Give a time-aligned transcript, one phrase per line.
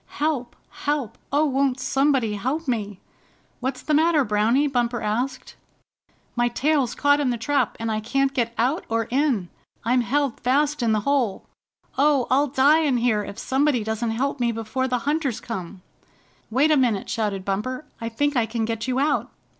[0.15, 0.55] "Help!
[0.87, 1.15] Help!
[1.31, 2.99] Oh, won't somebody help me?"
[3.59, 5.55] "What's the matter, Browny?" Bumper asked.
[6.35, 9.49] "My tail's caught in the trap, and I can't get out or in.
[9.85, 11.45] I'm held fast in the hole.
[11.99, 15.83] Oh, I'll die here if somebody doesn't help me before the Hunters come."
[16.49, 17.85] "Wait a minute!" shouted Bumper.
[18.01, 19.29] "I think I can get you out."